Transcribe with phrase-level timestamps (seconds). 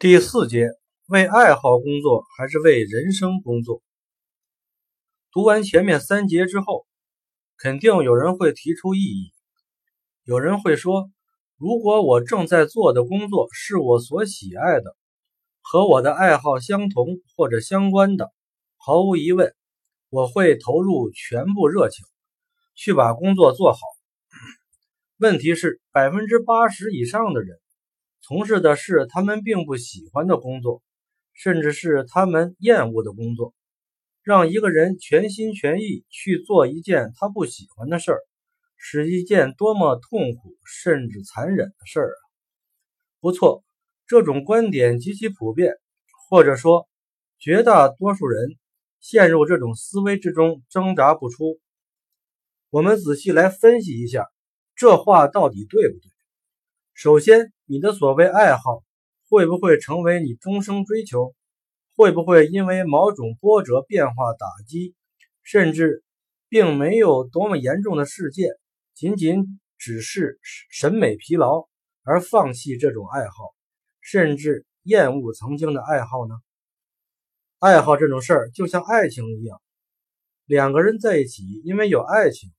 [0.00, 0.68] 第四节，
[1.08, 3.82] 为爱好工作还是为人生工作？
[5.32, 6.86] 读完前面三节之后，
[7.56, 9.32] 肯定有人会提出异议。
[10.22, 11.10] 有人会说，
[11.56, 14.94] 如果我正在做的工作是我所喜爱的，
[15.62, 18.30] 和我的爱好相同或者相关的，
[18.76, 19.52] 毫无疑问，
[20.10, 22.06] 我会投入全部热情
[22.76, 23.80] 去把工作做好。
[25.16, 27.58] 问题是，百分之八十以上的人。
[28.20, 30.82] 从事的是他们并不喜欢的工作，
[31.32, 33.54] 甚至是他们厌恶的工作。
[34.22, 38.20] 让一个人全心全意去做一件他不喜欢的事儿，
[38.76, 42.20] 是一件多么痛苦甚至残忍的事儿啊！
[43.20, 43.64] 不错，
[44.06, 45.72] 这种观点极其普遍，
[46.28, 46.86] 或者说
[47.38, 48.56] 绝大多数人
[49.00, 51.58] 陷入这种思维之中挣扎不出。
[52.68, 54.26] 我们仔细来分析一下，
[54.76, 56.17] 这话到底对不对？
[57.00, 58.82] 首先，你的所谓爱好
[59.28, 61.32] 会不会成为你终生追求？
[61.94, 64.96] 会不会因为某种波折、变化、打击，
[65.44, 66.02] 甚至
[66.48, 68.50] 并没有多么严重的事件，
[68.94, 70.40] 仅仅只是
[70.72, 71.68] 审美疲劳
[72.02, 73.54] 而放弃这种爱好，
[74.00, 76.34] 甚至厌恶曾经的爱好呢？
[77.60, 79.62] 爱好这种事儿就像爱情一样，
[80.46, 82.50] 两个人在一起，因为有爱情，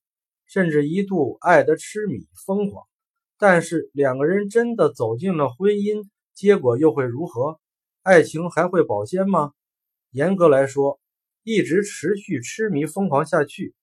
[0.45, 2.88] 甚至一度爱得痴迷、疯狂。
[3.41, 7.57] 但是两个人真的走进了婚姻，结果又会如何？
[8.01, 9.53] 爱情还会保鲜吗？
[10.11, 10.99] 严格来说，
[11.43, 13.73] 一直持续痴迷疯狂下去，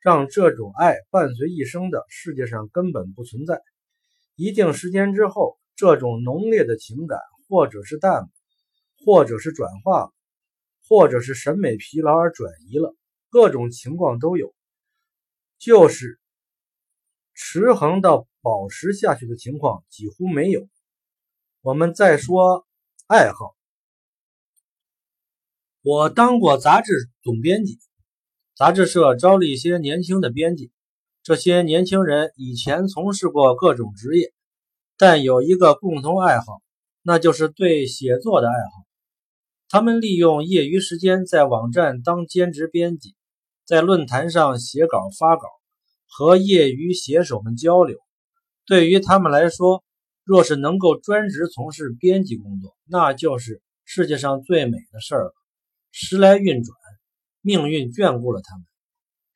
[0.00, 3.62] 让这种爱伴随一生的世界上根本不存在。
[4.34, 8.28] 一定时间之后，这种浓烈的情感，或者是淡，
[9.04, 10.12] 或者是转化，
[10.88, 12.92] 或者是审美疲劳而转移了，
[13.30, 14.52] 各种情况都有，
[15.60, 16.18] 就是
[17.34, 18.26] 持恒到。
[18.46, 20.68] 保持下去的情况几乎没有。
[21.62, 22.64] 我们再说
[23.08, 23.56] 爱好，
[25.82, 26.92] 我当过杂志
[27.24, 27.80] 总编辑，
[28.54, 30.70] 杂志社招了一些年轻的编辑。
[31.24, 34.32] 这些年轻人以前从事过各种职业，
[34.96, 36.62] 但有一个共同爱好，
[37.02, 38.86] 那就是对写作的爱好。
[39.68, 43.16] 他们利用业余时间在网站当兼职编辑，
[43.64, 45.48] 在论坛上写稿发稿，
[46.06, 47.98] 和业余写手们交流。
[48.66, 49.84] 对于他们来说，
[50.24, 55.34] 若是能够专职从事编辑工作，那就是世界上最美的事儿了。
[55.92, 56.76] 时来运转，
[57.42, 58.66] 命运眷顾了他们，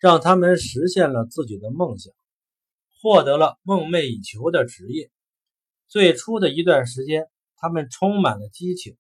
[0.01, 2.13] 让他们实现了自己的梦想，
[3.01, 5.13] 获得了梦寐以求的职业。
[5.87, 8.97] 最初的一段时间，他们充满了激情，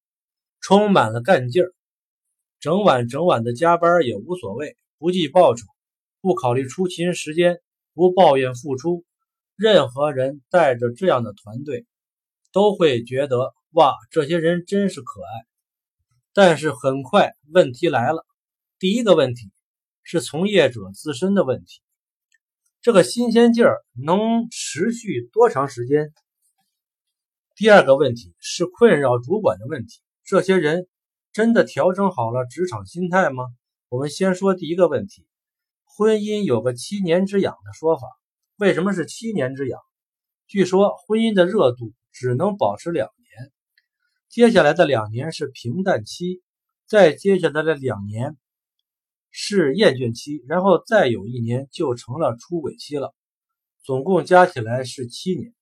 [0.61, 1.75] 充满了干劲儿，
[2.61, 5.67] 整晚整晚的加班也无所谓，不计报酬，
[6.21, 7.61] 不考虑出勤时间，
[7.95, 9.05] 不抱怨付出。
[9.61, 11.85] 任何人带着这样的团队，
[12.51, 15.29] 都会觉得哇，这些人真是可爱。
[16.33, 18.25] 但是很快问题来了，
[18.79, 19.51] 第一个问题
[20.03, 21.83] 是从业者自身的问题，
[22.81, 26.11] 这个新鲜劲儿能持续多长时间？
[27.55, 30.89] 第二个问题是困扰主管的问题，这些人
[31.35, 33.45] 真的调整好了职场心态吗？
[33.91, 35.27] 我们先说第一个问题，
[35.85, 38.07] 婚姻有个七年之痒的说法。
[38.61, 39.81] 为什么是七年之痒？
[40.47, 43.51] 据说婚姻的热度只能保持两年，
[44.29, 46.43] 接下来的两年是平淡期，
[46.87, 48.37] 再接下来的两年
[49.31, 53.15] 是厌倦期，然后再有一年就成了出轨期了。
[53.83, 55.55] 总共加起来是七年。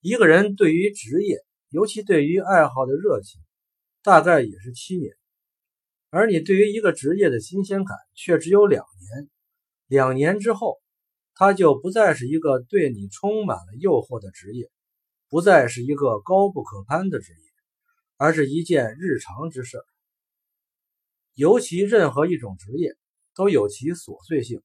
[0.00, 1.38] 一个人对于职业，
[1.70, 3.40] 尤其对于爱好的热情，
[4.02, 5.14] 大概也是七年，
[6.10, 9.30] 而你对于一个职业的新鲜感却只有两年。
[9.86, 10.83] 两年之后。
[11.36, 14.70] 它就不再是一个对你充满了诱惑的职业，
[15.28, 17.50] 不再是一个高不可攀的职业，
[18.16, 19.78] 而是一件日常之事。
[21.34, 22.94] 尤其任何一种职业
[23.34, 24.62] 都有其琐碎性，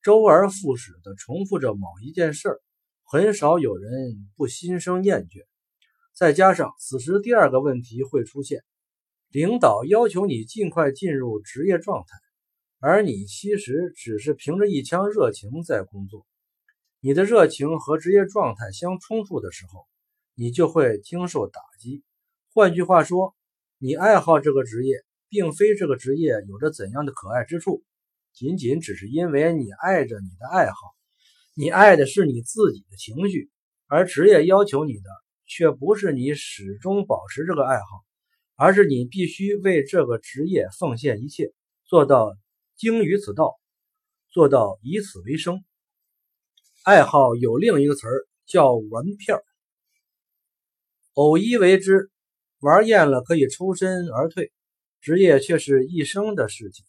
[0.00, 2.62] 周而复始地重复着某一件事，
[3.04, 5.44] 很少有人不心生厌倦。
[6.14, 8.64] 再加上此时第二个问题会出现：
[9.28, 12.25] 领导要求你尽快进入职业状态。
[12.88, 16.24] 而你其实只是凭着一腔热情在工作，
[17.00, 19.88] 你的热情和职业状态相冲突的时候，
[20.36, 22.04] 你就会经受打击。
[22.54, 23.34] 换句话说，
[23.78, 27.82] 你爱好这个职业，并非这个职业有着怎样的可爱之处，
[28.32, 30.76] 仅仅只是因为你爱着你的爱好，
[31.54, 33.50] 你爱的是你自己的情绪，
[33.88, 35.10] 而职业要求你的
[35.44, 38.04] 却不是你始终保持这个爱好，
[38.54, 41.52] 而是你必须为这个职业奉献一切，
[41.84, 42.38] 做到。
[42.76, 43.58] 精于此道，
[44.30, 45.64] 做到以此为生。
[46.84, 49.40] 爱好有另一个词儿叫玩票，
[51.14, 52.10] 偶一为之，
[52.60, 54.52] 玩厌了可以抽身而退，
[55.00, 56.84] 职业却是一生的事情，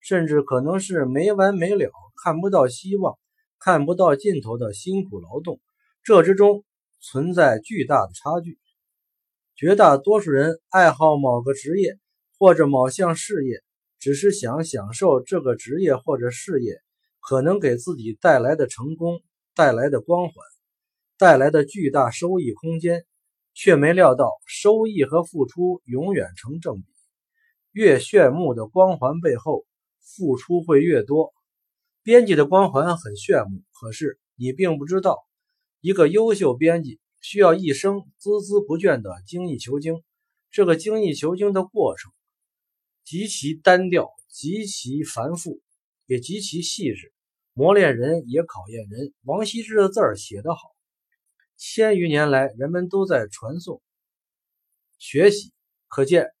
[0.00, 1.90] 甚至可能是没完没了、
[2.24, 3.18] 看不到希望、
[3.58, 5.60] 看不到尽头的辛苦劳动。
[6.02, 6.64] 这之中
[7.00, 8.58] 存在巨大的差距。
[9.54, 11.98] 绝大多数人爱好某个职业
[12.38, 13.62] 或者某项事业，
[13.98, 16.80] 只是想享受这个职业或者事业
[17.20, 19.20] 可能给自己带来的成功、
[19.54, 20.34] 带来的光环、
[21.18, 23.04] 带来的巨大收益空间。
[23.58, 26.84] 却没料到，收益和付出永远成正比。
[27.72, 29.64] 越炫目的光环背后，
[29.98, 31.32] 付出会越多。
[32.02, 35.26] 编辑的光环很炫目，可是你并不知道，
[35.80, 40.02] 一个优秀编辑需要一生孜孜不倦的精益求精。
[40.50, 42.12] 这个精益求精的过程
[43.06, 45.62] 极其单调，极其繁复，
[46.06, 47.12] 也极其细致，
[47.52, 49.14] 磨练人也考验人。
[49.22, 50.58] 王羲之的字儿写得好。
[51.56, 53.80] 千余年来，人们都在传颂、
[54.98, 55.52] 学习，
[55.86, 56.32] 可见，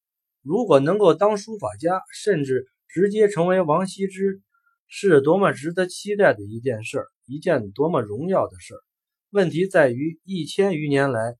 [0.42, 4.42] 如果能够当书法家，甚至直接成为王羲之，
[4.88, 8.80] 是多么值得期待的一件事儿，一件多么荣耀的事儿。
[9.30, 11.36] 问题在于，一千余年来，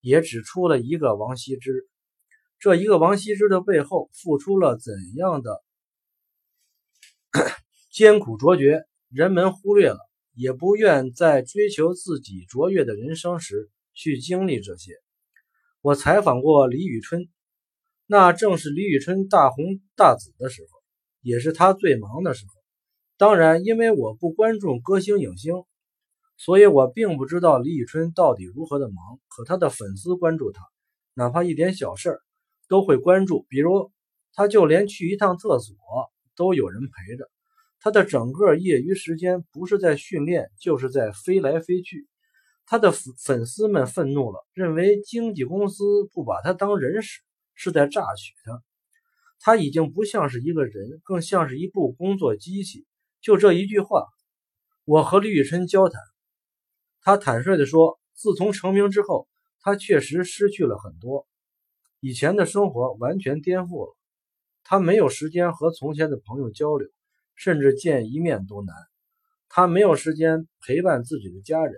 [0.00, 1.90] 也只出了一个王羲之。
[2.62, 5.64] 这一个王羲之的背后，付出了怎样的
[7.90, 9.98] 艰苦卓绝，人们忽略了。
[10.34, 14.92] 也不愿在追求自己卓越的人生时去经历这些。
[15.80, 17.28] 我采访过李宇春，
[18.06, 20.78] 那正是李宇春大红大紫的时候，
[21.20, 22.52] 也是他最忙的时候。
[23.16, 25.64] 当然，因为我不关注歌星影星，
[26.38, 28.96] 所以我并不知道李宇春到底如何的忙。
[29.26, 30.62] 可他的粉丝关注他，
[31.14, 32.20] 哪怕一点小事儿
[32.72, 33.92] 都会关注，比如
[34.32, 35.76] 他就连去一趟厕所
[36.34, 37.30] 都有人陪着。
[37.80, 42.08] 他的整个业余时间不是在训练，就是在飞来飞去。
[42.64, 45.84] 他的粉粉丝们愤怒了，认为经纪公司
[46.14, 47.20] 不把他当人使，
[47.54, 48.62] 是在榨取他。
[49.38, 52.86] 他已经不像是一个人，更像是一部工作机器。
[53.20, 54.06] 就这一句话，
[54.86, 56.00] 我和李宇春交谈，
[57.02, 59.28] 他坦率地说，自从成名之后，
[59.60, 61.26] 他确实失去了很多，
[62.02, 63.96] 以前的生活完全颠覆了。
[64.64, 66.86] 他没有时间和从前的朋友交流。
[67.34, 68.76] 甚至见一面都难，
[69.48, 71.74] 他没有时间陪伴自己的家人，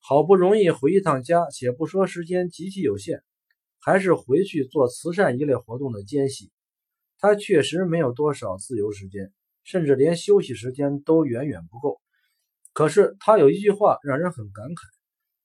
[0.00, 3.22] 好不容易回一趟家，且不说时间极其有限，
[3.78, 6.50] 还是回去做慈善一类活动的间隙，
[7.18, 9.32] 他确实没有多少自由时间，
[9.62, 12.00] 甚至连休息时间都远远不够。
[12.72, 14.80] 可是他有一句话让人很感慨，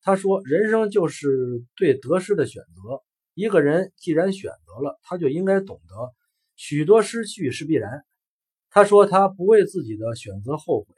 [0.02, 3.04] 他说：“人生就是对得失的选择，
[3.39, 5.95] 一个人既然选择了，他就应该懂得，
[6.57, 8.03] 许多失去是必然。”
[8.69, 10.94] 他说：“他不为自己的选择后悔，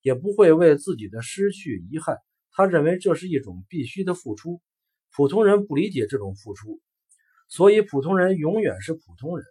[0.00, 2.16] 也不会为自己的失去遗憾。
[2.50, 4.62] 他认为这是一种必须的付出。
[5.14, 6.80] 普通人不理解这种付出，
[7.46, 9.46] 所以普通人永远是普通人。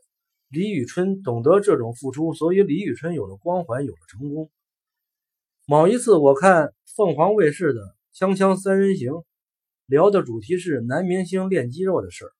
[0.49, 4.49] 李宇春懂得这种付出，所以李宇春有了光环，有了成功。
[5.67, 7.81] 某一次，我看凤凰卫视的
[8.17, 9.11] 《锵锵三人行》，
[9.85, 12.31] 聊的主题是男明星练肌肉的事儿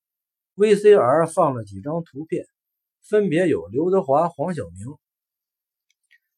[0.56, 2.47] ，VCR 放了几张图片，
[3.03, 4.88] 分别有刘德华、黄晓明。”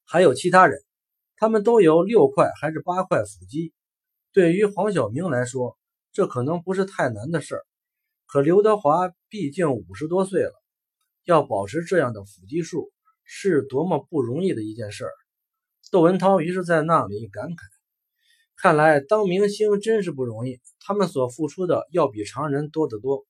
[0.04, 0.81] 还有其他人，
[1.38, 3.74] 他们都有六块还是八块腹肌。
[4.33, 5.77] 对于黄晓明来说，
[6.12, 7.65] 这可能不是太难的事儿。
[8.25, 10.53] 可刘德华毕竟五十多岁了，
[11.24, 12.91] 要保持这样的腹肌数，
[13.24, 15.12] 是多么不容易的一件事儿。
[15.89, 17.55] 窦文涛于是在那里感慨
[18.59, 23.25] ：“看来当明星真是不容易，他们所付出的要比常人多得多。”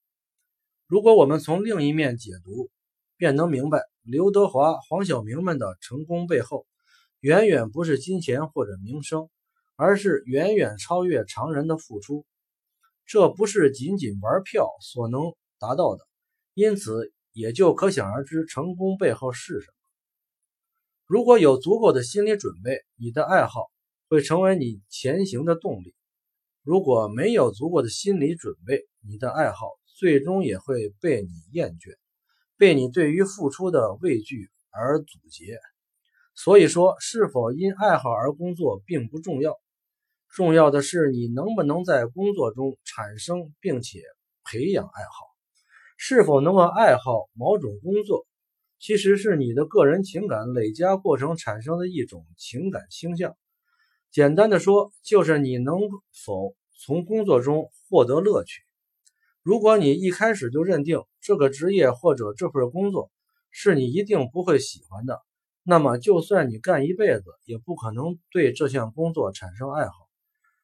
[0.87, 2.69] 如果我们从另一面解读，
[3.17, 3.81] 便能明白。
[4.03, 6.65] 刘德华、黄晓明们的成功背后，
[7.19, 9.27] 远远不是金钱或者名声，
[9.75, 12.25] 而是远远超越常人的付出。
[13.05, 16.07] 这不是仅仅玩票所能达到的，
[16.53, 19.73] 因此也就可想而知成功背后是什么。
[21.05, 23.69] 如果有足够的心理准备，你的爱好
[24.09, 25.93] 会成为你前行的动力；
[26.63, 31.95] 如果没有足够的心理准备，你的爱好最终也会被你厌倦。
[32.57, 35.59] 被你对于付出的畏惧而阻截，
[36.33, 39.55] 所以说，是否因爱好而工作并不重要，
[40.29, 44.01] 重要的是你能不能在工作中产生并且
[44.43, 45.27] 培养爱好。
[45.97, 48.25] 是否能够爱好某种工作，
[48.79, 53.35] 其实是你的个人情感累加过程产生的一种情感倾向。
[54.11, 55.79] 简单的说，就是你能
[56.25, 58.63] 否从工作中获得乐趣。
[59.43, 63.11] 如果你一开始就认定这个职业或者这份工作
[63.51, 65.21] 是你一定不会喜欢的，
[65.63, 69.93] 那么就算你干一辈子，也不可能对这项工作产生爱好。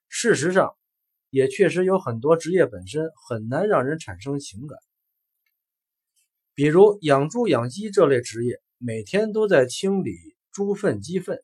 [0.09, 0.75] 事实上，
[1.29, 4.77] 也确实有很多职业本身很难让人产生情感，
[6.53, 10.13] 比如养猪养鸡这类职业，每天都在清理
[10.51, 11.43] 猪粪鸡粪，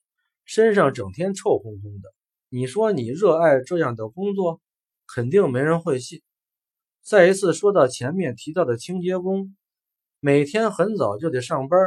[0.51, 2.12] 身上整天臭烘烘的。
[2.50, 4.60] 你说你热爱这样的工作，
[5.06, 6.24] 肯定没人会信。
[7.03, 9.56] 再一次说到前面提到的清洁工，
[10.20, 11.79] 每天很早就得上班，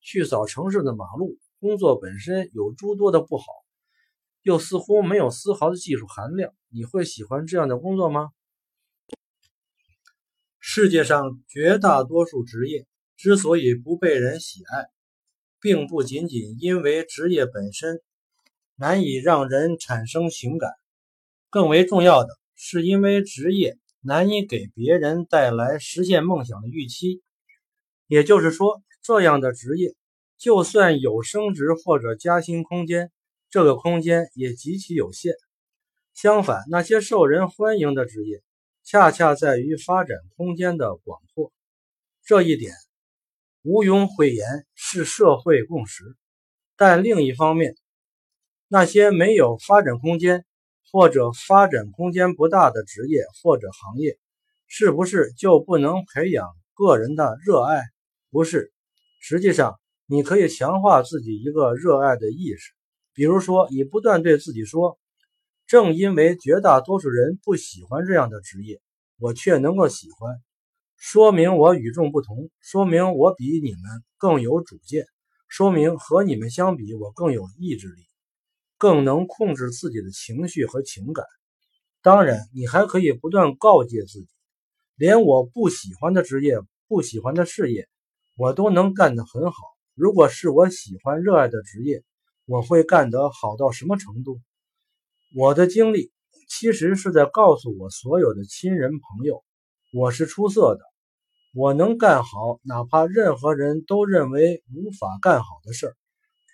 [0.00, 3.44] 去扫城市的马路，工作本身有诸多的不好。
[4.40, 8.30] 又似乎没有丝毫的技术含量，你会喜欢这样的工作吗？
[10.58, 12.86] 世界上绝大多数职业
[13.18, 14.88] 之所以不被人喜爱，
[15.60, 18.00] 并不仅仅因为职业本身
[18.76, 20.70] 难以让人产生情感，
[21.50, 27.22] 更为重要的是因为职业难以给别人带来实现梦想的预期。
[28.06, 29.94] 也就是说，这样的职业
[30.38, 33.12] 就算有升职或者加薪空间。
[33.50, 35.34] 这个空间也极其有限。
[36.14, 38.42] 相反，那些受人欢迎的职业，
[38.84, 41.52] 恰恰在于发展空间的广阔。
[42.24, 42.72] 这一点
[43.62, 46.16] 毋庸讳言，是社会共识。
[46.76, 47.76] 但另一方面，
[48.68, 50.46] 那些没有发展空间
[50.90, 54.18] 或者发展空间不大的职业或者行业，
[54.66, 57.82] 是不是就不能培养个人的热爱？
[58.30, 58.72] 不是。
[59.20, 62.72] 实际上，你可以强化自己一个热爱的意识。
[63.12, 64.98] 比如说，你不断对自己说
[65.68, 68.80] ：“正因为绝大多数人不喜欢这样的职业，
[69.18, 70.34] 我却能够喜欢，
[71.02, 73.80] 说明我与众不同，说明我比你们
[74.18, 75.06] 更有主见，
[75.48, 78.02] 说明和你们相比，我更有意志力，
[78.76, 81.24] 更能控制自己的情绪和情感。”
[82.02, 84.28] 当然，你还可以不断告诫自己
[84.94, 87.88] ：“连我不喜欢的职业、不喜欢的事业，
[88.36, 89.56] 我都能干得很好。
[89.94, 92.04] 如果是我喜欢、热爱的职业。”
[92.46, 94.40] 我会干得好到什么程度？
[95.36, 96.10] 我的经历
[96.48, 99.44] 其实是在告诉我所有的亲人朋友，
[99.92, 100.80] 我是出色的，
[101.52, 105.96] 我能干好哪怕任何人都认为无法干好的事儿。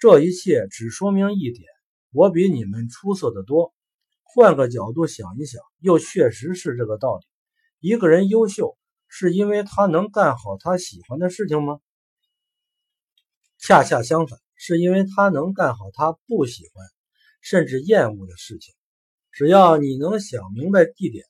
[0.00, 1.64] 这一切只说明一点：
[2.12, 3.74] 我比你们出色的多。
[4.22, 7.24] 换个角度想一想，又确实是这个道理。
[7.80, 8.76] 一个人优秀，
[9.08, 11.78] 是因为他能干好他喜欢的事情吗？
[13.58, 14.38] 恰恰相反。
[14.58, 16.86] 是因为他能干好他不喜欢
[17.42, 18.74] 甚至厌恶的事情。
[19.30, 21.26] 只要你能想明白一点，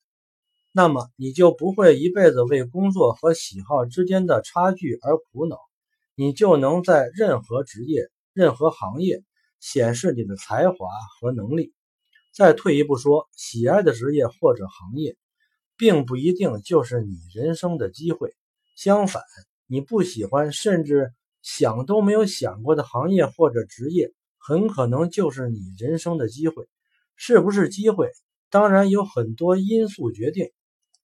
[0.76, 5.56] 那么你就不会一辈子为工作和喜好之间的差距而苦恼，
[6.14, 9.22] 你就能在任何职业、任何行业
[9.58, 10.76] 显示你的才华
[11.18, 11.72] 和能力。
[12.34, 15.16] 再退一步说，喜爱的职业或者行业，
[15.78, 18.34] 并不一定就是你人生的机会。
[18.76, 19.22] 相反，
[19.66, 21.10] 你不喜欢甚至。
[21.40, 26.66] 想都没有想过的行业或者职业，很可能就是你人生的机会。
[27.14, 28.10] 是不是机会？
[28.50, 30.50] 当然有很多因素决定。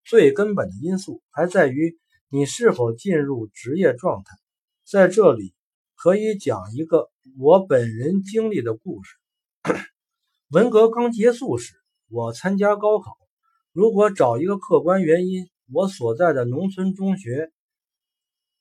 [0.05, 4.37] 最根本的因素还在于你是否进入职业状态。
[4.85, 5.55] 在这里，
[5.95, 9.17] 可以讲一个我本人经历的故事。
[10.51, 11.75] 文革刚结束时，
[12.09, 13.17] 我参加高考。
[13.73, 17.51] 如果找一个客观原因，我所在的农村中学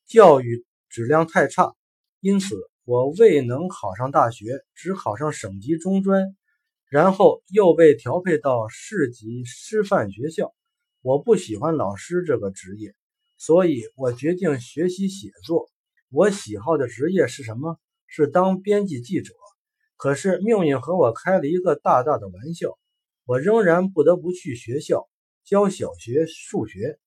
[0.05, 0.65] 教育。
[0.93, 1.73] 质量太差，
[2.19, 6.35] 因此我未能考上大学，只考上省级中专，
[6.89, 10.53] 然后又被调配到市级师范学校。
[11.03, 12.93] 我不喜欢老师这个职业，
[13.37, 15.69] 所以我决定学习写作。
[16.09, 17.79] 我喜好的职业是什么？
[18.05, 19.33] 是当编辑记者。
[19.97, 22.77] 可是命运和我开了一个大大的玩笑，
[23.25, 25.07] 我仍然不得不去学校
[25.43, 26.99] 教小学数学。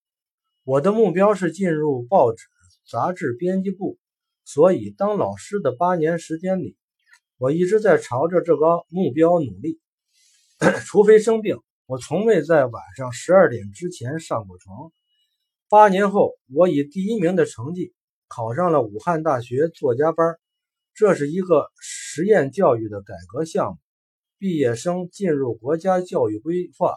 [0.64, 2.44] 我的目标是进入报纸。
[2.90, 3.98] 杂志编辑部，
[4.44, 6.76] 所以当老师的八年时间里，
[7.38, 9.80] 我一直在朝着这个目标努力。
[10.84, 14.90] 除非生病，我从未在晚上十二点之前上过床。
[15.68, 17.92] 八年后，我以第一名的成绩
[18.26, 20.38] 考上了武汉大学作家班，
[20.94, 23.78] 这是一个实验教育的改革项目，
[24.38, 26.96] 毕业生进入国家教育规划，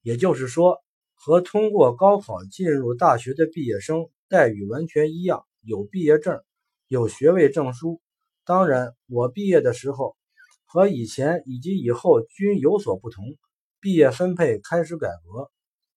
[0.00, 0.78] 也就是说，
[1.14, 4.08] 和通过高考进入大学的毕业生。
[4.26, 6.42] 待遇完全一样，有毕业证，
[6.88, 8.00] 有学位证书。
[8.46, 10.16] 当然，我毕业的时候
[10.64, 13.36] 和以前以及以后均有所不同。
[13.84, 15.50] 毕业分配开始改革，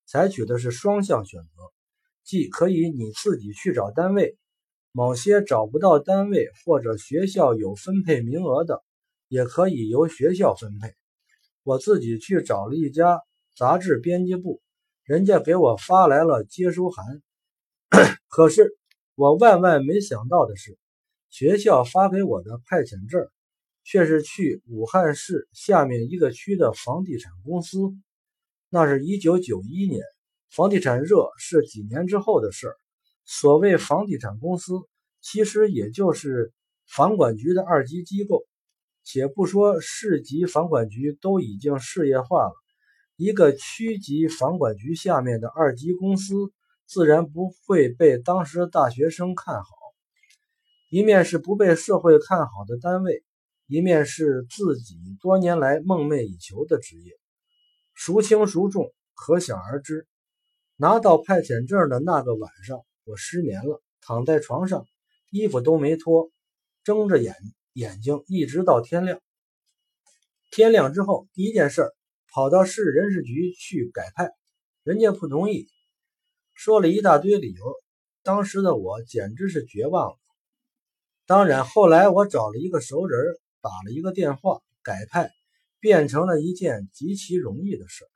[0.04, 1.48] 采取的是双向选择，
[2.22, 4.36] 即可以你自己去找单位，
[4.92, 8.84] 某些找不到单位或者学校有分配名额的，
[9.28, 10.94] 也可以由学校分配。
[11.62, 13.22] 我自己去找了一家
[13.56, 14.60] 杂志编辑部，
[15.02, 17.22] 人家给我发来了接收函。
[18.28, 18.76] 可是
[19.14, 20.78] 我万万没想到的是，
[21.30, 23.26] 学校发给我的派遣证，
[23.90, 27.78] 却是去武汉市下面一个区的房地产公司。
[28.68, 30.02] 那是一九九一年，
[30.50, 32.76] 房地产热是几年之后的事儿。
[33.24, 34.74] 所谓房地产公司，
[35.22, 36.52] 其实也就是
[36.86, 38.44] 房管局的二级机构。
[39.04, 42.52] 且不说市级房管局都已经事业化了，
[43.16, 46.34] 一个区级房管局下面的二级公司，
[46.86, 49.66] 自然不会被当时大学生看好。
[50.90, 53.24] 一面是不被社会看好的单位，
[53.68, 57.12] 一面是自己多年来梦寐以求的职业，
[57.94, 60.06] 孰轻孰重，可想而知。
[60.76, 64.86] 拿到派遣证的那个晚上，我失眠了，躺在床上，
[65.30, 66.30] 衣服都没脱，
[66.82, 67.34] 睁着眼
[67.74, 69.20] 眼睛，一直到天亮。
[70.50, 71.90] 天亮之后，第一件事
[72.32, 74.30] 跑到市人事局去改派，
[74.82, 75.68] 人家不同意，
[76.54, 77.74] 说了一大堆理由。
[78.22, 80.16] 当时的我简直是绝望了。
[81.26, 83.20] 当然，后来我找了一个熟人，
[83.68, 85.30] 打了一个电话，改派
[85.78, 88.06] 变成了一件极其容易的事。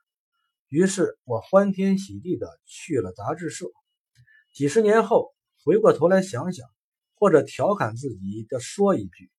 [0.67, 3.67] 于是我欢天喜地的去了杂志社。
[4.51, 5.31] 几十年后，
[5.63, 6.67] 回过头来想想，
[7.13, 9.31] 或者调侃自己的说一句：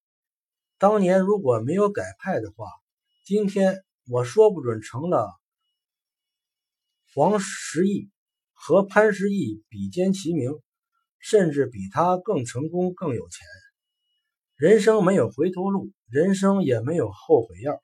[0.78, 2.68] 当年如果没有改派的话，
[3.24, 5.28] 今天我说不准成了
[7.12, 8.08] 黄石义
[8.52, 10.52] 和潘石屹比肩齐名，
[11.18, 13.46] 甚至比他更成功、更有钱。
[14.56, 17.82] 人生没有回头路，人生也没有后悔药。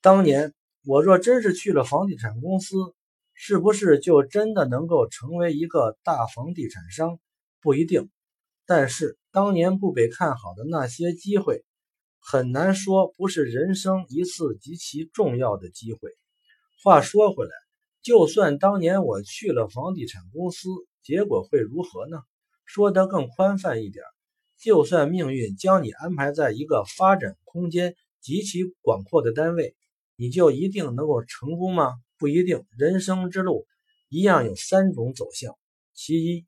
[0.00, 0.54] 当年
[0.86, 2.76] 我若真是去了房地产公司，
[3.34, 7.20] 是不是就真的能够成为一个大房地产商？
[7.60, 8.08] 不一定。
[8.64, 11.62] 但是当年不被看好的那些机会，
[12.18, 16.10] 很难说不是人生一次极其重要的机会。
[16.82, 17.50] 话说回来，
[18.00, 20.70] 就算当年我去了房地产公司，
[21.02, 22.22] 结果会如何呢？
[22.64, 24.02] 说得更宽泛一点。
[24.58, 29.76] 就算命运将你安排在一个发展空间极其广阔的单位，
[30.16, 31.94] 你就一定能够成功吗？
[32.18, 32.64] 不一定。
[32.76, 33.68] 人生之路
[34.08, 35.56] 一样有三种走向：
[35.94, 36.44] 其一，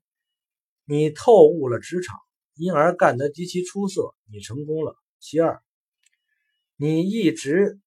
[0.83, 2.19] 你透悟了职场，
[2.55, 5.61] 因而干得极其出色，你成功了；其二，
[6.75, 7.79] 你一直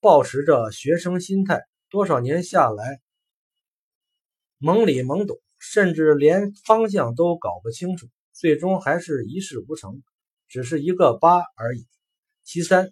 [0.00, 3.00] 保持着学生心态，多少年下来
[4.58, 8.08] 懵里懵懂，甚至连方向都搞不清楚。
[8.40, 10.02] 最终还是一事无成，
[10.48, 11.86] 只是一个疤而已。
[12.42, 12.90] 其三，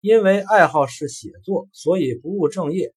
[0.00, 2.94] 因为爱好是写作，所以不务正业，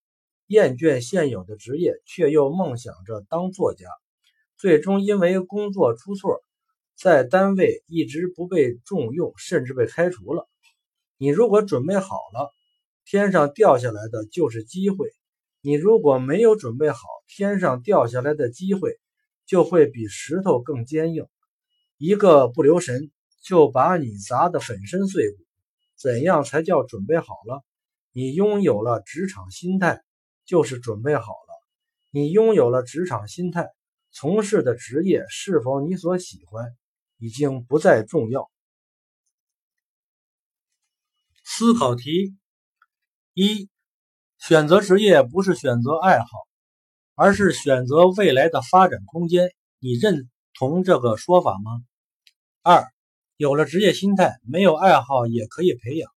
[0.47, 3.85] 厌倦现有的职业，却又梦想着当作家。
[4.57, 6.41] 最终因为工作出错，
[6.95, 10.47] 在单位一直不被重用，甚至被开除了。
[11.17, 12.49] 你如果准备好了，
[13.03, 15.09] 天上掉下来的就是机会；
[15.59, 18.97] 你如果没有准备好，天上掉下来的机会
[19.45, 21.25] 就会比石头更坚硬。
[21.99, 23.11] 一个不留神
[23.43, 25.37] 就把你砸得粉身碎骨。
[25.95, 27.61] 怎样才叫准备好了？
[28.13, 30.01] 你拥有了职场心态，
[30.45, 31.63] 就是准备好了。
[32.09, 33.67] 你拥有了职场心态，
[34.11, 36.73] 从事的职业是否你所喜欢，
[37.17, 38.49] 已经不再重要。
[41.43, 42.37] 思考题：
[43.33, 43.69] 一、
[44.37, 46.27] 选择职业不是选择爱好，
[47.15, 49.53] 而是选择未来的发展空间。
[49.79, 51.83] 你认同这个说法吗？
[52.61, 52.85] 二，
[53.37, 56.09] 有了职业心态，没有爱好也可以培养；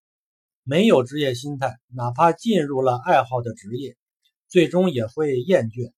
[0.64, 3.96] 没有职业心态，哪怕进入了爱好的职业，
[4.48, 5.92] 最终也会厌倦。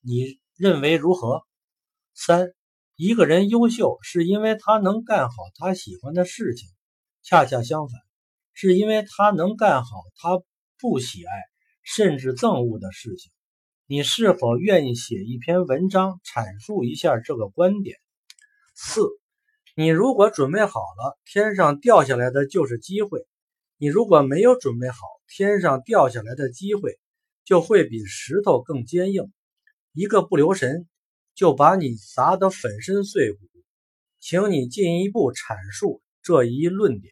[0.00, 1.42] 你认为如何？
[2.14, 2.54] 三，
[2.96, 6.70] 一个人优秀是因为他能干好他喜欢的事情，
[7.22, 8.00] 恰恰相反，
[8.54, 10.42] 是因为他能干好他
[10.80, 11.32] 不喜爱
[11.82, 13.30] 甚至憎恶的事情。
[13.86, 17.98] 你是否愿意写一篇文章阐述一下这个观点？
[18.74, 19.02] 四。
[19.74, 23.20] 你如果准备好了，天上掉下来的就是机会；
[23.78, 26.98] 你如果没有准备好，天上掉下来的机会
[27.46, 29.32] 就会比石头更坚硬，
[29.94, 30.86] 一个不留神
[31.34, 33.38] 就把你砸得粉身碎骨。
[34.20, 37.10] 请你进一步阐述这一论点。